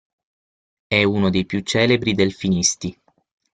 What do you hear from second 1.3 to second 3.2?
più celebri delfinisti.